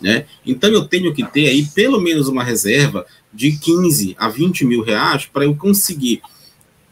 Né? 0.00 0.26
Então 0.44 0.68
eu 0.70 0.84
tenho 0.86 1.14
que 1.14 1.24
ter 1.24 1.48
aí 1.48 1.64
pelo 1.66 2.00
menos 2.00 2.28
uma 2.28 2.42
reserva 2.42 3.06
de 3.34 3.52
15 3.52 4.14
a 4.18 4.28
20 4.28 4.64
mil 4.64 4.82
reais 4.82 5.26
para 5.26 5.44
eu 5.44 5.54
conseguir, 5.56 6.22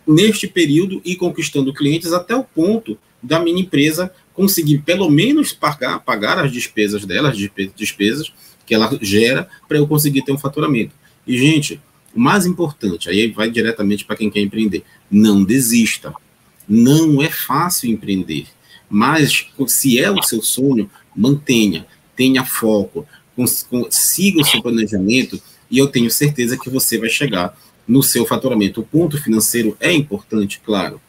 neste 0.06 0.48
período, 0.48 1.00
ir 1.04 1.16
conquistando 1.16 1.72
clientes 1.72 2.12
até 2.12 2.34
o 2.34 2.42
ponto 2.42 2.98
da 3.22 3.38
minha 3.38 3.60
empresa 3.60 4.12
conseguir 4.34 4.78
pelo 4.78 5.08
menos 5.08 5.52
pagar, 5.52 6.00
pagar 6.00 6.38
as 6.38 6.50
despesas 6.50 7.04
dela, 7.04 7.30
as 7.30 7.36
despesas 7.76 8.32
que 8.66 8.74
ela 8.74 8.98
gera, 9.00 9.48
para 9.68 9.78
eu 9.78 9.86
conseguir 9.86 10.22
ter 10.22 10.32
um 10.32 10.38
faturamento. 10.38 10.94
E, 11.26 11.38
gente, 11.38 11.80
o 12.14 12.20
mais 12.20 12.46
importante, 12.46 13.08
aí 13.08 13.30
vai 13.30 13.50
diretamente 13.50 14.04
para 14.04 14.16
quem 14.16 14.30
quer 14.30 14.40
empreender, 14.40 14.82
não 15.10 15.44
desista. 15.44 16.12
Não 16.68 17.22
é 17.22 17.28
fácil 17.28 17.90
empreender, 17.90 18.46
mas 18.88 19.46
se 19.66 19.98
é 19.98 20.10
o 20.10 20.22
seu 20.22 20.42
sonho, 20.42 20.90
mantenha, 21.14 21.86
tenha 22.16 22.44
foco, 22.44 23.06
siga 23.90 24.40
o 24.40 24.44
seu 24.44 24.62
planejamento 24.62 25.40
e 25.72 25.78
eu 25.78 25.88
tenho 25.88 26.10
certeza 26.10 26.58
que 26.58 26.68
você 26.68 26.98
vai 26.98 27.08
chegar 27.08 27.58
no 27.88 28.02
seu 28.02 28.26
faturamento. 28.26 28.82
O 28.82 28.84
ponto 28.84 29.20
financeiro 29.20 29.74
é 29.80 29.90
importante, 29.90 30.60
claro. 30.62 31.00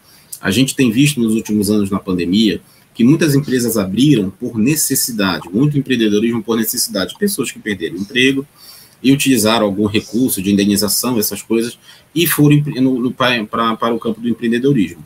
A 0.41 0.49
gente 0.49 0.73
tem 0.73 0.89
visto 0.89 1.19
nos 1.19 1.35
últimos 1.35 1.69
anos 1.69 1.91
na 1.91 1.99
pandemia 1.99 2.61
que 2.93 3.03
muitas 3.03 3.35
empresas 3.35 3.77
abriram 3.77 4.29
por 4.29 4.57
necessidade, 4.57 5.49
muito 5.49 5.77
empreendedorismo 5.77 6.41
por 6.41 6.55
necessidade, 6.55 7.15
pessoas 7.19 7.51
que 7.51 7.59
perderam 7.59 7.97
emprego 7.97 8.47
e 9.01 9.11
utilizaram 9.11 9.65
algum 9.65 9.85
recurso 9.85 10.41
de 10.41 10.51
indenização, 10.53 11.19
essas 11.19 11.41
coisas, 11.41 11.77
e 12.15 12.25
foram 12.25 12.63
no, 12.77 12.99
no, 12.99 13.11
pra, 13.11 13.43
para 13.45 13.93
o 13.93 13.99
campo 13.99 14.21
do 14.21 14.29
empreendedorismo. 14.29 15.03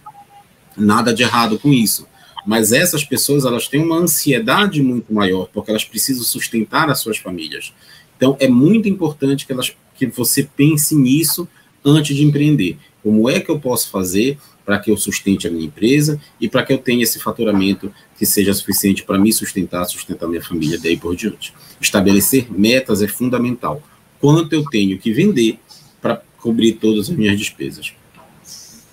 Nada 0.77 1.11
de 1.11 1.23
errado 1.23 1.57
com 1.57 1.73
isso. 1.73 2.05
Mas 2.45 2.71
essas 2.71 3.03
pessoas 3.03 3.43
elas 3.43 3.67
têm 3.67 3.81
uma 3.81 3.97
ansiedade 3.97 4.81
muito 4.83 5.11
maior, 5.11 5.49
porque 5.51 5.71
elas 5.71 5.83
precisam 5.83 6.23
sustentar 6.23 6.89
as 6.89 6.99
suas 6.99 7.17
famílias. 7.17 7.73
Então, 8.17 8.35
é 8.39 8.47
muito 8.47 8.89
importante 8.89 9.45
que, 9.45 9.53
elas, 9.53 9.73
que 9.95 10.07
você 10.07 10.43
pense 10.43 10.95
nisso 10.95 11.47
antes 11.85 12.15
de 12.15 12.23
empreender. 12.23 12.77
Como 13.01 13.29
é 13.29 13.39
que 13.39 13.49
eu 13.49 13.59
posso 13.59 13.89
fazer 13.89 14.37
para 14.65 14.79
que 14.79 14.91
eu 14.91 14.97
sustente 14.97 15.47
a 15.47 15.49
minha 15.49 15.65
empresa 15.65 16.19
e 16.41 16.49
para 16.49 16.61
que 16.61 16.73
eu 16.73 16.77
tenha 16.77 17.01
esse 17.01 17.19
faturamento 17.19 17.89
que 18.17 18.25
seja 18.25 18.53
suficiente 18.53 19.03
para 19.03 19.17
me 19.17 19.31
sustentar, 19.31 19.85
sustentar 19.85 20.27
minha 20.27 20.43
família 20.43 20.77
daí 20.77 20.97
por 20.97 21.15
diante. 21.15 21.53
Estabelecer 21.79 22.51
metas 22.51 23.01
é 23.01 23.07
fundamental. 23.07 23.81
Quanto 24.19 24.51
eu 24.51 24.65
tenho 24.65 24.97
que 24.97 25.13
vender 25.13 25.57
para 26.01 26.21
cobrir 26.39 26.73
todas 26.73 27.09
as 27.09 27.15
minhas 27.15 27.37
despesas. 27.37 27.93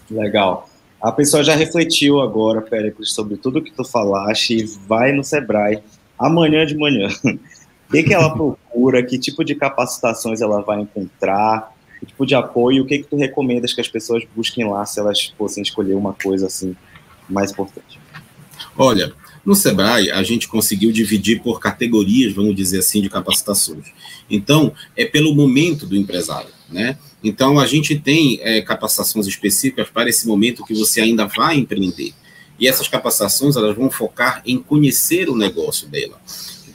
Legal. 0.09 0.69
A 1.03 1.11
pessoa 1.11 1.43
já 1.43 1.57
refletiu 1.57 2.21
agora, 2.21 2.63
Péricles, 2.63 3.13
sobre 3.13 3.37
tudo 3.37 3.61
que 3.61 3.73
tu 3.73 3.85
falaste 3.85 4.57
e 4.57 4.65
vai 4.87 5.13
no 5.13 5.25
Sebrae 5.25 5.81
amanhã 6.19 6.65
de 6.65 6.77
manhã. 6.77 7.09
O 7.87 7.97
que, 7.97 8.03
que 8.03 8.15
ela 8.15 8.31
procura, 8.31 8.59
que 9.09 9.19
tipo 9.19 9.45
de 9.45 9.55
capacitações 9.55 10.41
ela 10.41 10.61
vai 10.63 10.81
encontrar, 10.81 11.75
que 12.01 12.07
tipo 12.07 12.27
de 12.27 12.35
apoio, 12.35 12.83
o 12.83 12.87
que, 12.87 12.99
que 12.99 13.05
tu 13.05 13.17
recomendas 13.17 13.73
que 13.73 13.81
as 13.81 13.89
pessoas 13.89 14.25
busquem 14.35 14.69
lá 14.69 14.85
se 14.85 15.01
elas 15.01 15.33
fossem 15.39 15.63
escolher 15.63 15.95
uma 15.95 16.13
coisa 16.13 16.47
assim 16.47 16.77
mais 17.29 17.51
importante? 17.51 17.99
Olha, 18.77 19.13
no 19.45 19.55
Sebrae, 19.55 20.11
a 20.11 20.23
gente 20.23 20.49
conseguiu 20.49 20.91
dividir 20.91 21.43
por 21.43 21.61
categorias, 21.61 22.33
vamos 22.33 22.57
dizer 22.57 22.79
assim, 22.79 23.03
de 23.03 23.11
capacitações. 23.11 23.87
Então, 24.29 24.73
é 24.97 25.05
pelo 25.05 25.35
momento 25.35 25.87
do 25.87 25.97
empresário, 25.97 26.51
né? 26.69 26.99
Então, 27.23 27.59
a 27.59 27.67
gente 27.67 27.99
tem 27.99 28.39
é, 28.43 28.63
capacitações 28.63 29.27
específicas 29.27 29.89
para 29.91 30.09
esse 30.09 30.27
momento 30.27 30.65
que 30.65 30.75
você 30.75 31.01
ainda 31.01 31.27
vai 31.27 31.57
empreender. 31.57 32.13
E 32.59 32.67
essas 32.67 32.89
capacitações, 32.89 33.57
elas 33.57 33.77
vão 33.77 33.91
focar 33.91 34.43
em 34.47 34.59
conhecer 34.59 35.29
o 35.29 35.37
negócio 35.37 35.89
dela. 35.89 36.19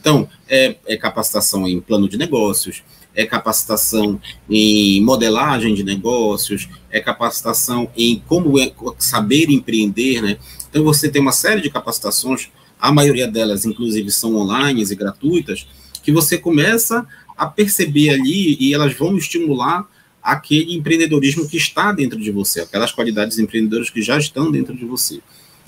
Então, 0.00 0.28
é, 0.48 0.76
é 0.86 0.96
capacitação 0.96 1.68
em 1.68 1.78
plano 1.80 2.08
de 2.08 2.16
negócios, 2.16 2.82
é 3.14 3.26
capacitação 3.26 4.20
em 4.48 5.02
modelagem 5.02 5.74
de 5.74 5.84
negócios, 5.84 6.68
é 6.90 7.00
capacitação 7.00 7.90
em 7.96 8.22
como 8.26 8.58
é, 8.58 8.72
saber 8.98 9.50
empreender, 9.50 10.22
né? 10.22 10.38
Então, 10.68 10.82
você 10.82 11.08
tem 11.08 11.20
uma 11.20 11.32
série 11.32 11.60
de 11.60 11.70
capacitações, 11.70 12.48
a 12.80 12.90
maioria 12.90 13.28
delas, 13.28 13.66
inclusive, 13.66 14.10
são 14.10 14.36
online 14.36 14.82
e 14.82 14.94
gratuitas, 14.94 15.66
que 16.02 16.10
você 16.10 16.38
começa 16.38 17.06
a 17.36 17.46
perceber 17.46 18.10
ali 18.10 18.56
e 18.58 18.72
elas 18.72 18.94
vão 18.94 19.18
estimular 19.18 19.86
aquele 20.22 20.74
empreendedorismo 20.74 21.46
que 21.46 21.58
está 21.58 21.92
dentro 21.92 22.18
de 22.18 22.30
você, 22.30 22.60
aquelas 22.60 22.92
qualidades 22.92 23.38
empreendedoras 23.38 23.90
que 23.90 24.00
já 24.00 24.18
estão 24.18 24.50
dentro 24.50 24.74
de 24.74 24.84
você. 24.84 25.20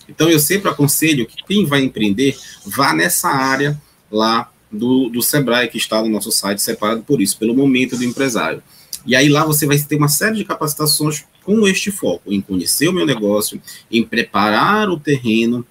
Então, 0.09 0.31
eu 0.31 0.39
sempre 0.39 0.71
aconselho 0.71 1.27
que 1.27 1.43
quem 1.45 1.67
vai 1.67 1.83
empreender 1.83 2.37
vá 2.65 2.95
nessa 2.95 3.29
área 3.29 3.81
lá 4.13 4.51
do, 4.71 5.09
do 5.09 5.23
Sebrae, 5.23 5.69
que 5.69 5.79
está 5.79 6.01
no 6.03 6.09
nosso 6.09 6.31
site, 6.31 6.63
separado 6.63 7.03
por 7.03 7.21
isso, 7.21 7.39
pelo 7.39 7.55
momento 7.55 7.97
do 7.97 8.05
empresário. 8.05 8.63
E 9.05 9.17
aí 9.17 9.29
lá 9.29 9.45
você 9.45 9.67
vai 9.67 9.79
ter 9.79 9.97
uma 9.97 10.09
série 10.09 10.37
de 10.37 10.45
capacitações 10.45 11.25
com 11.43 11.67
este 11.67 11.91
foco, 11.91 12.33
em 12.33 12.41
conhecer 12.41 12.89
o 12.89 12.93
meu 12.93 13.05
negócio, 13.05 13.61
em 13.91 14.05
preparar 14.05 14.89
o 14.89 14.99
terreno 14.99 15.67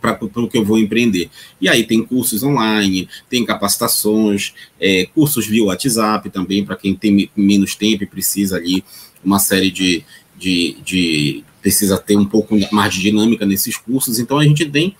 para 0.00 0.18
o 0.22 0.48
que 0.48 0.56
eu 0.56 0.64
vou 0.64 0.78
empreender. 0.78 1.28
E 1.60 1.68
aí 1.68 1.84
tem 1.84 2.02
cursos 2.02 2.42
online, 2.42 3.06
tem 3.28 3.44
capacitações, 3.44 4.54
é, 4.80 5.06
cursos 5.14 5.46
via 5.46 5.64
WhatsApp 5.64 6.30
também, 6.30 6.64
para 6.64 6.76
quem 6.76 6.94
tem 6.94 7.30
menos 7.36 7.74
tempo 7.74 8.02
e 8.02 8.06
precisa 8.06 8.56
ali 8.56 8.82
uma 9.22 9.38
série 9.38 9.70
de, 9.70 10.02
de, 10.38 10.76
de, 10.82 11.44
precisa 11.60 11.98
ter 11.98 12.16
um 12.16 12.24
pouco 12.24 12.58
mais 12.72 12.94
de 12.94 13.00
dinâmica 13.00 13.44
nesses 13.44 13.76
cursos. 13.76 14.18
Então 14.18 14.38
a 14.38 14.44
gente 14.44 14.64
tem 14.64 14.96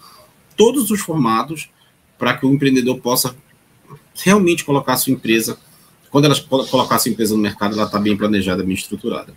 todos 0.54 0.90
os 0.90 1.00
formatos 1.00 1.70
para 2.20 2.36
que 2.36 2.44
o 2.44 2.52
empreendedor 2.52 2.98
possa 3.00 3.34
realmente 4.14 4.64
colocar 4.64 4.92
a 4.92 4.96
sua 4.96 5.12
empresa, 5.12 5.58
quando 6.10 6.26
ela 6.26 6.34
colocar 6.38 6.96
a 6.96 6.98
sua 6.98 7.10
empresa 7.10 7.34
no 7.34 7.40
mercado, 7.40 7.74
ela 7.74 7.86
está 7.86 7.98
bem 7.98 8.16
planejada, 8.16 8.62
bem 8.62 8.74
estruturada. 8.74 9.32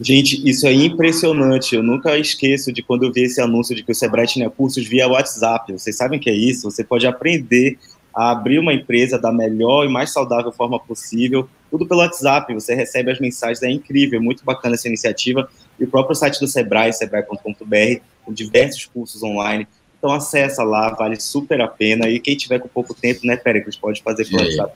Gente, 0.00 0.42
isso 0.48 0.66
é 0.66 0.72
impressionante. 0.72 1.76
Eu 1.76 1.82
nunca 1.82 2.18
esqueço 2.18 2.72
de 2.72 2.82
quando 2.82 3.04
eu 3.04 3.12
vi 3.12 3.22
esse 3.22 3.40
anúncio 3.40 3.74
de 3.74 3.84
que 3.84 3.92
o 3.92 3.94
Sebrae 3.94 4.26
tinha 4.26 4.50
cursos 4.50 4.84
via 4.84 5.06
WhatsApp. 5.06 5.72
Vocês 5.72 5.96
sabem 5.96 6.18
o 6.18 6.22
que 6.22 6.28
é 6.28 6.34
isso? 6.34 6.68
Você 6.68 6.82
pode 6.82 7.06
aprender 7.06 7.78
a 8.12 8.32
abrir 8.32 8.58
uma 8.58 8.74
empresa 8.74 9.16
da 9.16 9.32
melhor 9.32 9.86
e 9.86 9.88
mais 9.88 10.12
saudável 10.12 10.50
forma 10.50 10.80
possível 10.80 11.48
tudo 11.72 11.86
pelo 11.86 12.00
WhatsApp, 12.00 12.52
você 12.52 12.74
recebe 12.74 13.10
as 13.10 13.18
mensagens, 13.18 13.62
é 13.62 13.70
incrível, 13.70 14.20
é 14.20 14.22
muito 14.22 14.44
bacana 14.44 14.74
essa 14.74 14.86
iniciativa. 14.88 15.48
E 15.80 15.84
o 15.84 15.88
próprio 15.88 16.14
site 16.14 16.38
do 16.38 16.46
Sebrae, 16.46 16.92
sebrae.com.br, 16.92 18.00
com 18.26 18.30
diversos 18.30 18.84
cursos 18.84 19.22
online. 19.22 19.66
Então 20.02 20.12
acessa 20.12 20.64
lá, 20.64 20.90
vale 20.90 21.14
super 21.20 21.60
a 21.60 21.68
pena. 21.68 22.10
E 22.10 22.18
quem 22.18 22.36
tiver 22.36 22.58
com 22.58 22.66
pouco 22.66 22.92
tempo, 22.92 23.24
né, 23.24 23.36
Péricles, 23.36 23.76
pode 23.76 24.02
fazer 24.02 24.24
pelo 24.24 24.42
é. 24.42 24.46
WhatsApp. 24.46 24.74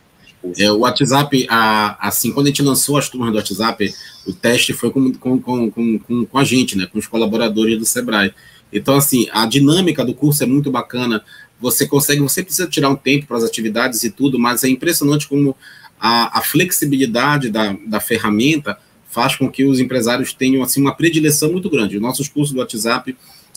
É, 0.57 0.71
o 0.71 0.79
WhatsApp, 0.79 1.47
a, 1.51 2.07
assim, 2.07 2.31
quando 2.31 2.47
a 2.47 2.51
gente 2.51 2.63
lançou 2.63 2.97
as 2.97 3.09
turmas 3.09 3.33
do 3.33 3.37
WhatsApp, 3.37 3.93
o 4.25 4.33
teste 4.33 4.73
foi 4.73 4.89
com, 4.93 5.13
com, 5.15 5.41
com, 5.41 5.71
com, 5.73 6.27
com 6.27 6.39
a 6.39 6.45
gente, 6.45 6.79
né, 6.79 6.87
com 6.87 7.01
os 7.01 7.09
colaboradores 7.09 7.77
do 7.77 7.85
Sebrae. 7.85 8.33
Então, 8.73 8.95
assim, 8.95 9.27
a 9.33 9.47
dinâmica 9.47 10.05
do 10.05 10.15
curso 10.15 10.45
é 10.45 10.47
muito 10.47 10.71
bacana. 10.71 11.25
Você 11.61 11.89
consegue, 11.89 12.21
você 12.21 12.45
precisa 12.45 12.69
tirar 12.69 12.89
um 12.91 12.97
tempo 12.97 13.27
para 13.27 13.37
as 13.37 13.43
atividades 13.43 14.05
e 14.05 14.11
tudo, 14.11 14.39
mas 14.39 14.63
é 14.63 14.69
impressionante 14.69 15.27
como 15.27 15.57
a, 15.99 16.39
a 16.39 16.41
flexibilidade 16.41 17.51
da, 17.51 17.77
da 17.85 17.99
ferramenta 17.99 18.79
faz 19.09 19.35
com 19.35 19.51
que 19.51 19.65
os 19.65 19.81
empresários 19.81 20.33
tenham 20.33 20.63
assim 20.63 20.81
uma 20.81 20.95
predileção 20.95 21.51
muito 21.51 21.69
grande. 21.69 21.97
Os 21.97 22.03
nossos 22.03 22.29
cursos 22.29 22.55
do 22.55 22.61
WhatsApp 22.61 23.17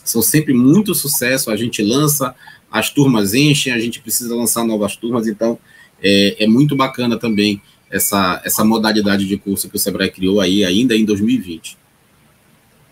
são 0.09 0.21
sempre 0.21 0.53
muito 0.53 0.95
sucesso, 0.95 1.51
a 1.51 1.55
gente 1.55 1.81
lança, 1.81 2.35
as 2.71 2.89
turmas 2.89 3.33
enchem, 3.33 3.73
a 3.73 3.79
gente 3.79 4.01
precisa 4.01 4.35
lançar 4.35 4.65
novas 4.65 4.95
turmas, 4.95 5.27
então 5.27 5.57
é, 6.01 6.43
é 6.43 6.47
muito 6.47 6.75
bacana 6.75 7.17
também 7.17 7.61
essa, 7.89 8.41
essa 8.43 8.63
modalidade 8.63 9.25
de 9.25 9.37
curso 9.37 9.69
que 9.69 9.75
o 9.75 9.79
Sebrae 9.79 10.11
criou 10.11 10.39
aí 10.39 10.63
ainda 10.63 10.95
em 10.95 11.05
2020. 11.05 11.77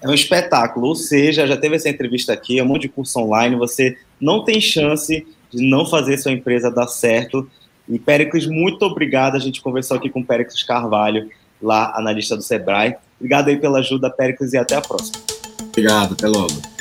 É 0.01 0.07
um 0.07 0.13
espetáculo, 0.13 0.88
ou 0.88 0.95
seja, 0.95 1.47
já 1.47 1.57
teve 1.57 1.75
essa 1.75 1.89
entrevista 1.89 2.33
aqui, 2.33 2.59
é 2.59 2.63
um 2.63 2.67
monte 2.67 2.83
de 2.83 2.89
curso 2.89 3.19
online, 3.19 3.55
você 3.55 3.97
não 4.21 4.43
tem 4.43 4.62
chance 4.62 5.25
de 5.51 5.63
não 5.63 5.86
fazer 5.86 6.17
sua 6.17 6.31
empresa 6.31 6.69
dar 6.69 6.88
certo. 6.88 7.50
E 7.89 7.97
Péricles, 7.97 8.45
muito 8.45 8.83
obrigado, 8.83 9.36
a 9.36 9.39
gente 9.39 9.62
conversou 9.62 9.97
aqui 9.97 10.09
com 10.09 10.19
o 10.19 10.25
Péricles 10.25 10.62
Carvalho, 10.63 11.29
lá 11.62 11.93
analista 11.95 12.36
do 12.36 12.43
Sebrae. 12.43 12.95
Obrigado 13.19 13.47
aí 13.47 13.57
pela 13.57 13.79
ajuda, 13.79 14.09
Péricles, 14.09 14.53
e 14.53 14.57
até 14.57 14.75
a 14.75 14.81
próxima. 14.81 15.17
Obrigado, 15.71 16.13
até 16.13 16.27
logo. 16.27 16.76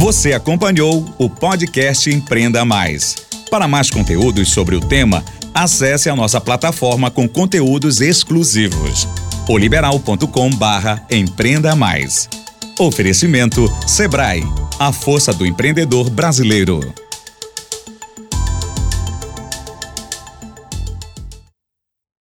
Você 0.00 0.32
acompanhou 0.32 1.04
o 1.18 1.28
podcast 1.28 2.08
Empreenda 2.08 2.64
Mais. 2.64 3.16
Para 3.50 3.68
mais 3.68 3.90
conteúdos 3.90 4.48
sobre 4.48 4.74
o 4.74 4.80
tema, 4.80 5.22
acesse 5.52 6.08
a 6.08 6.16
nossa 6.16 6.40
plataforma 6.40 7.10
com 7.10 7.28
conteúdos 7.28 8.00
exclusivos. 8.00 9.06
oliberal.com 9.46 10.50
barra 10.52 11.04
empreenda 11.10 11.76
mais. 11.76 12.30
Oferecimento 12.78 13.70
Sebrae, 13.86 14.42
a 14.78 14.90
força 14.90 15.34
do 15.34 15.44
empreendedor 15.44 16.08
brasileiro. 16.08 16.80